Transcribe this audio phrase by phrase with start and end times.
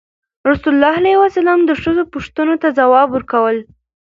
[0.49, 3.57] رسول ﷺ د ښځو پوښتنو ته ځوابونه ورکول.